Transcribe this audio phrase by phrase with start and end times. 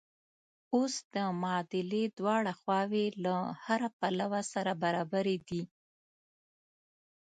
[0.75, 3.33] اوس د معادلې دواړه خواوې له
[3.65, 5.61] هره پلوه سره برابرې دي.